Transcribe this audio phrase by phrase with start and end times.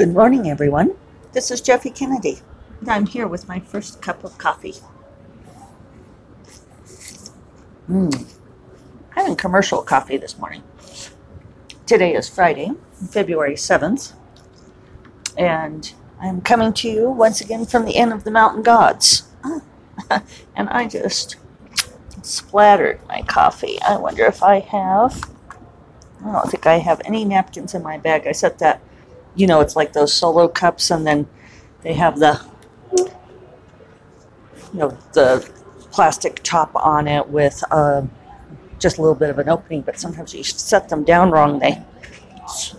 [0.00, 0.96] Good morning, everyone.
[1.32, 2.38] This is Jeffe Kennedy,
[2.80, 4.76] and I'm here with my first cup of coffee.
[7.86, 8.26] Mmm.
[9.10, 10.62] Having commercial coffee this morning.
[11.84, 12.70] Today is Friday,
[13.10, 14.14] February 7th,
[15.36, 19.24] and I'm coming to you once again from the Inn of the Mountain Gods.
[20.56, 21.36] and I just
[22.22, 23.78] splattered my coffee.
[23.82, 25.30] I wonder if I have.
[26.24, 28.26] I don't think I have any napkins in my bag.
[28.26, 28.80] I set that,
[29.40, 31.26] you know, it's like those solo cups, and then
[31.80, 32.38] they have the,
[32.92, 33.08] you
[34.74, 35.50] know, the
[35.90, 38.02] plastic top on it with uh,
[38.78, 39.80] just a little bit of an opening.
[39.80, 41.82] But sometimes you set them down wrong, they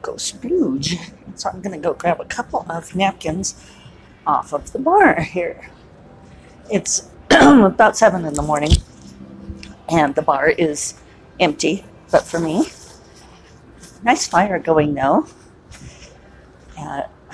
[0.00, 0.98] go splooge.
[1.34, 3.62] So I'm going to go grab a couple of napkins
[4.26, 5.68] off of the bar here.
[6.70, 8.72] It's about seven in the morning,
[9.90, 10.94] and the bar is
[11.38, 12.68] empty, but for me,
[14.02, 15.26] nice fire going though.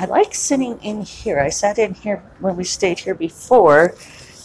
[0.02, 1.38] I like sitting in here.
[1.38, 3.94] I sat in here when we stayed here before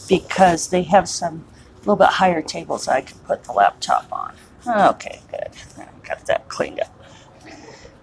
[0.07, 1.47] because they have some
[1.79, 4.35] little bit higher tables I can put the laptop on.
[4.67, 5.49] Okay, good.
[6.03, 6.95] Got that cleaned up.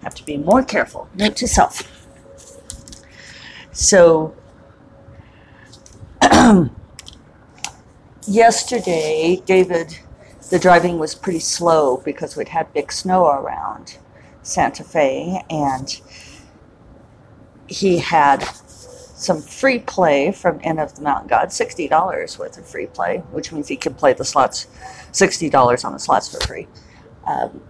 [0.03, 1.07] Have to be more careful.
[1.15, 2.05] Note to self.
[3.71, 4.35] So,
[8.27, 9.97] yesterday, David,
[10.49, 13.97] the driving was pretty slow because we'd had big snow around
[14.43, 16.01] Santa Fe, and
[17.67, 18.43] he had
[19.15, 23.19] some free play from Inn of the Mountain God, sixty dollars worth of free play,
[23.31, 24.67] which means he could play the slots,
[25.11, 26.67] sixty dollars on the slots for free.
[27.25, 27.61] Um,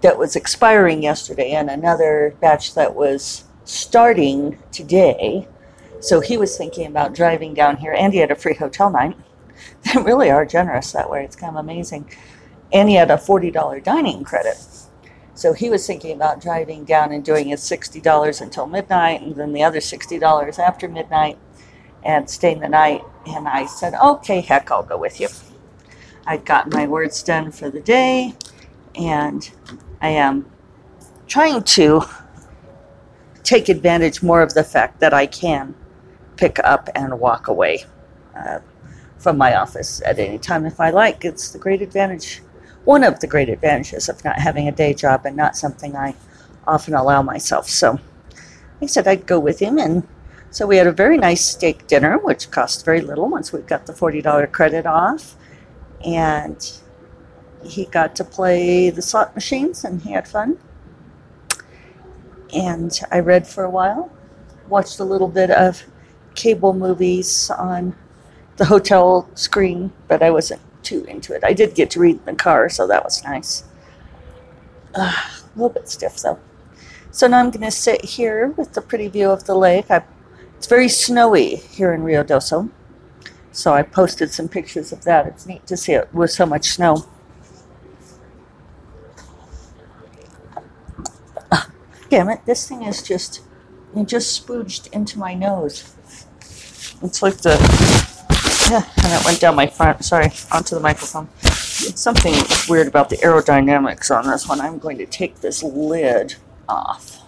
[0.00, 5.46] that was expiring yesterday, and another batch that was starting today.
[6.00, 9.16] So he was thinking about driving down here, and he had a free hotel night.
[9.82, 11.24] They really are generous that way.
[11.24, 12.08] It's kind of amazing.
[12.72, 14.56] And he had a forty dollar dining credit.
[15.38, 19.52] So he was thinking about driving down and doing his $60 until midnight and then
[19.52, 21.38] the other $60 after midnight
[22.02, 23.04] and staying the night.
[23.24, 25.28] And I said, okay, heck, I'll go with you.
[26.26, 28.34] I'd gotten my words done for the day
[28.96, 29.48] and
[30.02, 30.50] I am
[31.28, 32.02] trying to
[33.44, 35.76] take advantage more of the fact that I can
[36.36, 37.84] pick up and walk away
[38.34, 38.58] uh,
[39.18, 41.24] from my office at any time if I like.
[41.24, 42.42] It's the great advantage
[42.84, 46.14] one of the great advantages of not having a day job and not something I
[46.66, 47.68] often allow myself.
[47.68, 47.98] So
[48.80, 49.78] I said I'd go with him.
[49.78, 50.06] And
[50.50, 53.86] so we had a very nice steak dinner, which cost very little once we got
[53.86, 55.36] the $40 credit off.
[56.04, 56.72] And
[57.64, 60.58] he got to play the slot machines and he had fun.
[62.54, 64.10] And I read for a while,
[64.68, 65.82] watched a little bit of
[66.34, 67.94] cable movies on
[68.56, 71.44] the hotel screen, but I wasn't too into it.
[71.44, 73.64] I did get to read in the car, so that was nice.
[74.94, 76.38] Uh, a little bit stiff though.
[77.10, 79.90] So now I'm going to sit here with the pretty view of the lake.
[79.90, 80.02] I,
[80.56, 82.70] it's very snowy here in Ruidoso,
[83.52, 85.26] so I posted some pictures of that.
[85.26, 87.06] It's neat to see it with so much snow.
[92.10, 92.40] Damn it!
[92.46, 93.42] This thing is just
[93.96, 95.94] it just spooged into my nose.
[97.02, 97.56] It's like the
[98.70, 101.26] and it went down my front, sorry, onto the microphone.
[101.40, 102.34] Something
[102.68, 104.60] weird about the aerodynamics on this one.
[104.60, 106.34] I'm going to take this lid
[106.68, 107.22] off.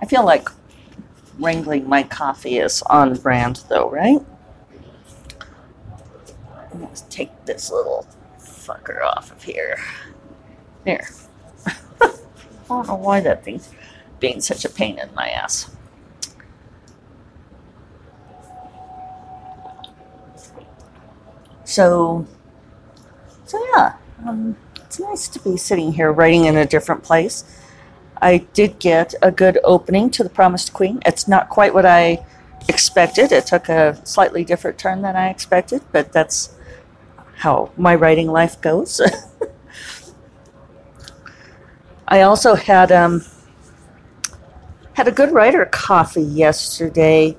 [0.00, 0.48] I feel like
[1.38, 4.20] wrangling my coffee is on brand though, right?
[6.74, 8.06] Let's take this little
[8.38, 9.76] fucker off of here.
[10.84, 11.06] There.
[11.66, 12.10] I
[12.66, 13.68] don't know why that thing's
[14.20, 15.70] being such a pain in my ass.
[21.78, 22.26] So,
[23.44, 23.94] so yeah,
[24.26, 27.44] um, it's nice to be sitting here writing in a different place.
[28.20, 31.00] I did get a good opening to The Promised Queen.
[31.06, 32.26] It's not quite what I
[32.68, 33.30] expected.
[33.30, 36.52] It took a slightly different turn than I expected, but that's
[37.36, 39.00] how my writing life goes.
[42.08, 43.24] I also had um,
[44.94, 47.36] had a good writer coffee yesterday.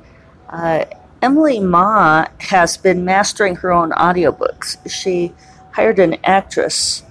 [0.47, 0.85] Uh,
[1.21, 4.77] Emily Mah has been mastering her own audiobooks.
[4.89, 5.33] She
[5.71, 7.03] hired an actress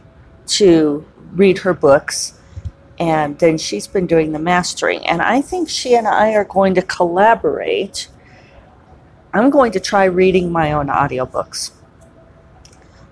[0.46, 2.38] to read her books,
[2.98, 5.06] and then she's been doing the mastering.
[5.06, 8.08] And I think she and I are going to collaborate.
[9.34, 11.72] I'm going to try reading my own audiobooks.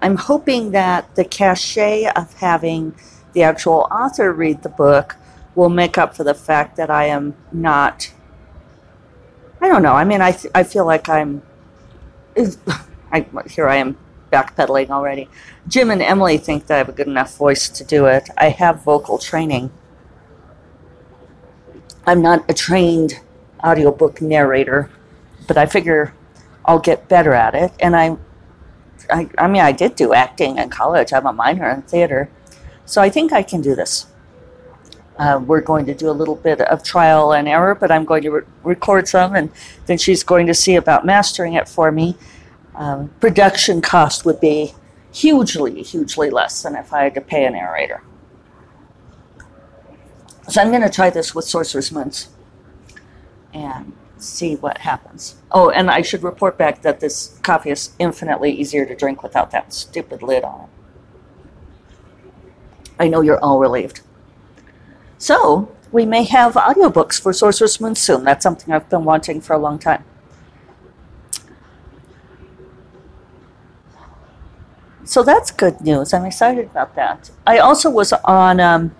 [0.01, 2.95] I'm hoping that the cachet of having
[3.35, 5.17] the actual author read the book
[5.55, 8.13] will make up for the fact that I am not
[9.67, 9.95] I don't know.
[9.95, 11.43] I mean, I th- I feel like I'm.
[13.13, 13.97] I, here I am
[14.31, 15.29] backpedaling already.
[15.67, 18.31] Jim and Emily think that I have a good enough voice to do it.
[18.39, 19.73] I have vocal training.
[22.07, 23.15] I'm not a trained
[23.65, 24.89] audiobook narrator,
[25.49, 26.15] but I figure
[26.65, 27.73] I'll get better at it.
[27.81, 28.17] And I,
[29.11, 31.13] I, I mean, I did do acting in college.
[31.13, 32.31] I'm a minor in theater,
[32.85, 34.07] so I think I can do this.
[35.19, 38.23] Uh, we're going to do a little bit of trial and error, but I'm going
[38.23, 39.51] to re- record some, and
[39.87, 42.17] then she's going to see about mastering it for me.
[42.75, 44.75] Um, production cost would be
[45.13, 48.03] hugely, hugely less than if I had to pay a narrator.
[50.49, 52.29] So I'm going to try this with Sorcerous Moons
[53.55, 55.37] and see what happens.
[55.51, 59.51] Oh, and I should report back that this coffee is infinitely easier to drink without
[59.53, 60.69] that stupid lid on it.
[62.99, 64.03] I know you're all relieved.
[65.19, 68.25] So, we may have audiobooks for Sorcerous Moon soon.
[68.25, 70.05] That's something I've been wanting for a long time.
[75.05, 76.13] So that's good news.
[76.13, 77.31] I'm excited about that.
[77.47, 78.95] I also was on um,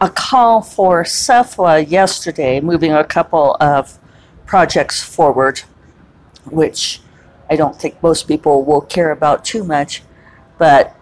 [0.00, 3.98] a call for SFWA yesterday, moving a couple of
[4.46, 5.62] projects forward,
[6.46, 7.00] which
[7.50, 10.04] I don't think most people will care about too much.
[10.58, 10.96] But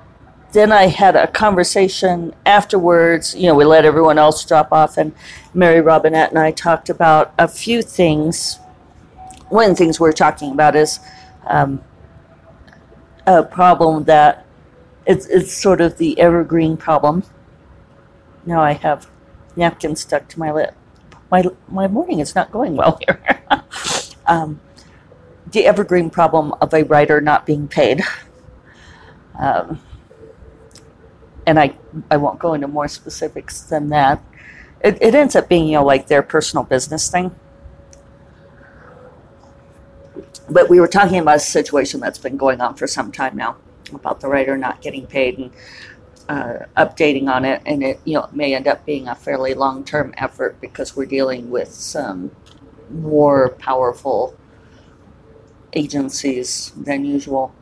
[0.53, 3.35] then I had a conversation afterwards.
[3.35, 5.15] You know, we let everyone else drop off, and
[5.53, 8.59] Mary Robinette and I talked about a few things.
[9.49, 11.00] One of the things we're talking about is
[11.47, 11.83] um,
[13.27, 14.47] a problem that
[15.06, 17.25] it's, it's sort of the evergreen problem.
[18.45, 19.11] Now I have
[19.56, 20.75] napkins stuck to my lip.
[21.31, 23.43] My, my morning is not going well here.
[24.27, 24.61] um,
[25.50, 28.03] the evergreen problem of a writer not being paid.
[29.39, 29.81] Um,
[31.49, 31.75] and I,
[32.11, 34.23] I won't go into more specifics than that.
[34.85, 37.35] It, it ends up being, you know, like their personal business thing.
[40.50, 43.56] But we were talking about a situation that's been going on for some time now
[43.95, 45.50] about the writer not getting paid and
[46.29, 49.83] uh, updating on it, and it you know may end up being a fairly long
[49.83, 52.31] term effort because we're dealing with some
[52.91, 54.37] more powerful
[55.73, 57.55] agencies than usual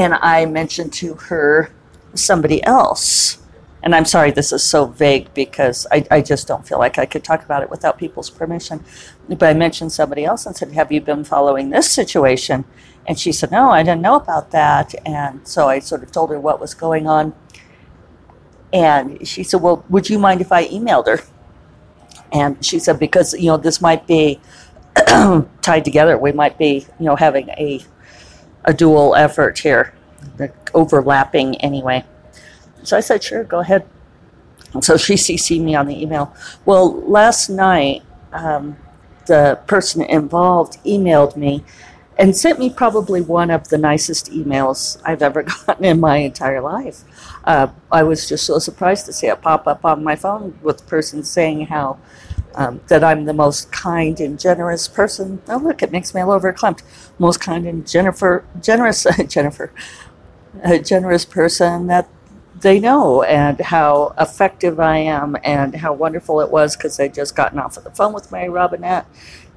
[0.00, 1.70] and I mentioned to her
[2.14, 3.36] somebody else.
[3.82, 7.04] And I'm sorry this is so vague because I, I just don't feel like I
[7.04, 8.82] could talk about it without people's permission.
[9.28, 12.64] But I mentioned somebody else and said, Have you been following this situation?
[13.06, 14.94] And she said, No, I didn't know about that.
[15.04, 17.34] And so I sort of told her what was going on.
[18.72, 21.20] And she said, Well, would you mind if I emailed her?
[22.32, 24.40] And she said, Because, you know, this might be
[25.60, 26.16] tied together.
[26.16, 27.84] We might be, you know, having a
[28.64, 29.94] a dual effort here,
[30.74, 32.04] overlapping anyway.
[32.82, 33.86] So I said, sure, go ahead.
[34.80, 36.34] So she CC'd me on the email.
[36.64, 38.02] Well, last night,
[38.32, 38.76] um,
[39.26, 41.64] the person involved emailed me
[42.18, 46.60] and sent me probably one of the nicest emails I've ever gotten in my entire
[46.60, 47.02] life.
[47.44, 50.78] Uh, I was just so surprised to see it pop up on my phone with
[50.78, 51.98] the person saying how
[52.54, 55.42] um, that I'm the most kind and generous person.
[55.48, 56.82] Oh, look, it makes me a little verklempt.
[57.18, 59.72] Most kind and Jennifer, generous, Jennifer,
[60.62, 62.08] a generous person that
[62.60, 67.34] they know, and how effective I am, and how wonderful it was because I just
[67.34, 69.06] gotten off of the phone with Mary Robinette,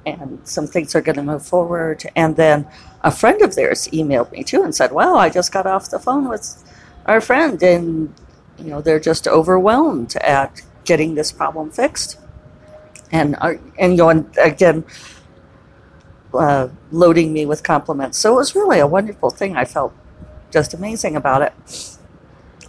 [0.06, 2.04] and some things are going to move forward.
[2.16, 2.66] And then
[3.02, 5.98] a friend of theirs emailed me too and said, "Wow, I just got off the
[5.98, 6.62] phone with
[7.06, 8.14] our friend, and
[8.58, 12.18] you know they're just overwhelmed at getting this problem fixed."
[13.14, 14.84] And uh, and know, again,
[16.34, 18.18] uh, loading me with compliments.
[18.18, 19.56] So it was really a wonderful thing.
[19.56, 19.94] I felt
[20.50, 21.98] just amazing about it.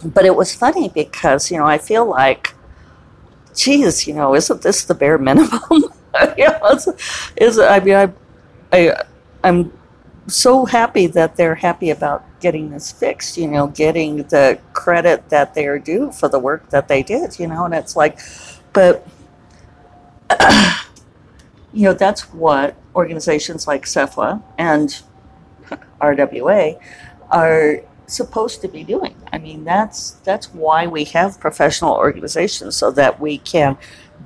[0.04, 2.54] But it was funny because you know I feel like,
[3.54, 5.60] geez, you know, isn't this the bare minimum?
[6.38, 6.78] you know,
[7.36, 8.12] is I mean I,
[8.72, 9.02] I
[9.42, 9.72] I'm
[10.28, 13.36] so happy that they're happy about getting this fixed.
[13.36, 17.40] You know, getting the credit that they are due for the work that they did.
[17.40, 18.20] You know, and it's like,
[18.72, 19.04] but
[21.72, 25.02] you know, that's what organizations like SFWA and
[26.00, 26.80] RWA
[27.30, 29.16] are supposed to be doing.
[29.32, 33.76] I mean, that's that's why we have professional organizations so that we can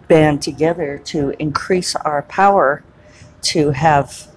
[0.09, 2.85] band together to increase our power
[3.43, 4.29] to have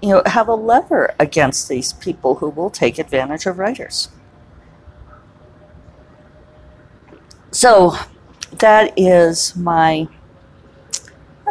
[0.00, 4.08] you know have a lever against these people who will take advantage of writers.
[7.50, 7.94] So
[8.50, 10.08] that is my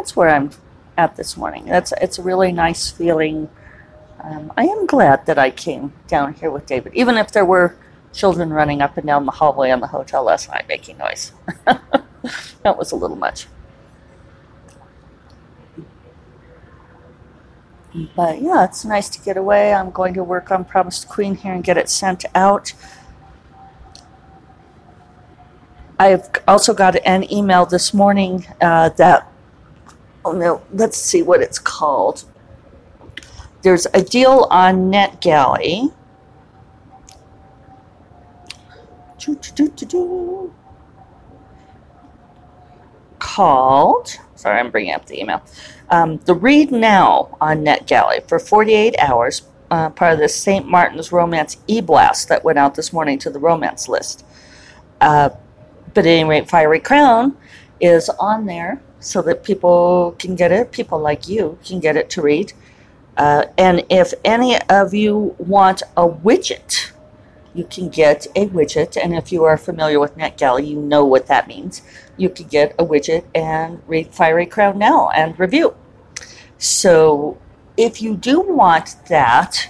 [0.02, 0.50] that's where I'm
[0.98, 1.64] at this morning.
[1.66, 3.48] That's it's a really nice feeling.
[4.20, 7.76] Um, I am glad that I came down here with David, even if there were
[8.12, 11.30] children running up and down the hallway in the hotel last night making noise.
[11.64, 13.46] that was a little much.
[18.16, 19.72] But yeah, it's nice to get away.
[19.72, 22.72] I'm going to work on Promised Queen here and get it sent out.
[25.96, 29.31] I've also got an email this morning uh, that,
[30.24, 32.24] oh no, let's see what it's called.
[33.62, 35.92] There's a deal on NetGalley.
[43.20, 45.42] Called, sorry, I'm bringing up the email.
[45.90, 50.66] Um, the Read Now on NetGalley for 48 hours, uh, part of the St.
[50.66, 54.24] Martin's Romance e blast that went out this morning to the romance list.
[55.00, 55.30] Uh,
[55.94, 57.36] but at any rate, Fiery Crown
[57.80, 60.72] is on there so that people can get it.
[60.72, 62.52] People like you can get it to read.
[63.16, 66.92] Uh, and if any of you want a widget,
[67.54, 68.96] you can get a widget.
[68.96, 71.82] And if you are familiar with NetGalley, you know what that means.
[72.16, 75.74] You can get a widget and read Fiery Crown now and review.
[76.56, 77.38] So
[77.76, 79.68] if you do want that,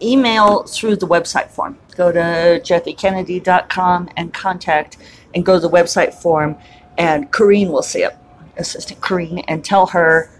[0.00, 1.78] email through the website form.
[1.96, 4.96] Go to jeffekennedy.com and contact
[5.34, 6.56] and go to the website form,
[6.96, 8.16] and Corrine will see it,
[8.56, 10.30] Assistant Corrine, and tell her,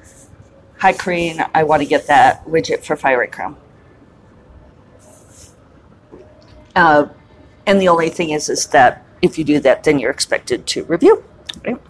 [0.79, 3.57] Hi, Corrine, I want to get that widget for Fiery Crown.
[6.77, 7.07] Uh,
[7.67, 10.85] and the only thing is, is that if you do that, then you're expected to
[10.85, 11.25] review.
[11.65, 11.81] Right?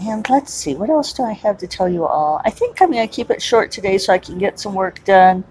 [0.00, 2.40] And let's see, what else do I have to tell you all?
[2.44, 5.04] I think I'm going to keep it short today so I can get some work
[5.04, 5.44] done.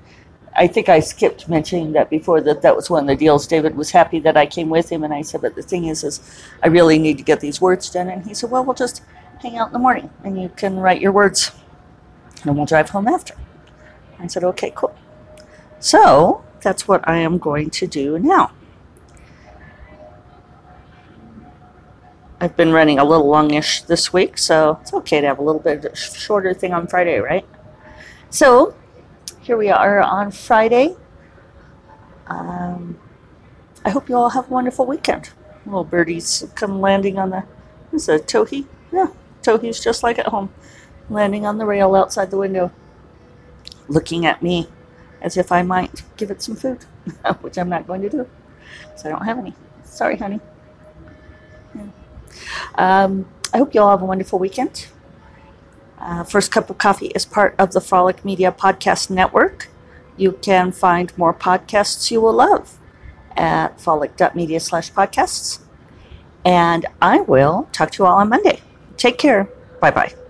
[0.55, 3.45] I think I skipped mentioning that before that that was one of the deals.
[3.45, 6.03] David was happy that I came with him, and I said, but the thing is,
[6.03, 6.19] is
[6.63, 8.09] I really need to get these words done.
[8.09, 9.03] And he said, well, we'll just
[9.41, 11.51] hang out in the morning, and you can write your words,
[12.43, 13.35] and we'll drive home after.
[14.19, 14.95] I said, okay, cool.
[15.79, 18.51] So that's what I am going to do now.
[22.39, 25.61] I've been running a little longish this week, so it's okay to have a little
[25.61, 27.45] bit shorter thing on Friday, right?
[28.29, 28.75] So
[29.47, 30.93] here we are on Friday.
[32.27, 32.99] Um,
[33.85, 35.29] I hope you all have a wonderful weekend.
[35.65, 37.45] Little birdies come landing on the.
[37.93, 38.65] Is a towhee?
[38.91, 39.07] Yeah,
[39.41, 40.53] towhee's just like at home,
[41.09, 42.73] landing on the rail outside the window,
[43.87, 44.67] looking at me
[45.21, 46.83] as if I might give it some food,
[47.39, 48.29] which I'm not going to do,
[48.97, 49.53] so I don't have any.
[49.85, 50.41] Sorry, honey.
[51.73, 51.87] Yeah.
[52.75, 54.87] Um, I hope you all have a wonderful weekend.
[55.99, 59.69] Uh, First Cup of Coffee is part of the Frolic Media Podcast Network.
[60.15, 62.77] You can find more podcasts you will love
[63.35, 65.59] at frolic.media slash podcasts.
[66.45, 68.61] And I will talk to you all on Monday.
[68.95, 69.49] Take care.
[69.79, 70.26] Bye bye.